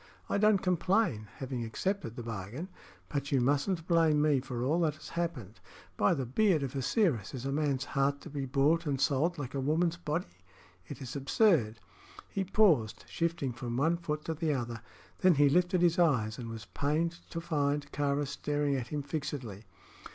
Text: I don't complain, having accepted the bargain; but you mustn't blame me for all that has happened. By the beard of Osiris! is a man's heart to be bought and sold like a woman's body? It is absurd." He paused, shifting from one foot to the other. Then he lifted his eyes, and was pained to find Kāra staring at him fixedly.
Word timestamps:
I 0.29 0.39
don't 0.39 0.63
complain, 0.63 1.27
having 1.37 1.63
accepted 1.63 2.15
the 2.15 2.23
bargain; 2.23 2.69
but 3.07 3.31
you 3.31 3.39
mustn't 3.39 3.85
blame 3.87 4.19
me 4.19 4.39
for 4.39 4.63
all 4.65 4.79
that 4.79 4.95
has 4.95 5.09
happened. 5.09 5.59
By 5.95 6.15
the 6.15 6.25
beard 6.25 6.63
of 6.63 6.75
Osiris! 6.75 7.35
is 7.35 7.45
a 7.45 7.51
man's 7.51 7.85
heart 7.85 8.19
to 8.21 8.29
be 8.31 8.47
bought 8.47 8.87
and 8.87 8.99
sold 8.99 9.37
like 9.37 9.53
a 9.53 9.59
woman's 9.59 9.97
body? 9.97 10.41
It 10.87 11.03
is 11.03 11.15
absurd." 11.15 11.79
He 12.31 12.43
paused, 12.43 13.05
shifting 13.07 13.53
from 13.53 13.77
one 13.77 13.95
foot 13.95 14.25
to 14.25 14.33
the 14.33 14.53
other. 14.55 14.81
Then 15.19 15.35
he 15.35 15.49
lifted 15.49 15.83
his 15.83 15.99
eyes, 15.99 16.39
and 16.39 16.49
was 16.49 16.65
pained 16.65 17.19
to 17.29 17.39
find 17.39 17.91
Kāra 17.91 18.25
staring 18.25 18.75
at 18.75 18.87
him 18.87 19.03
fixedly. 19.03 19.65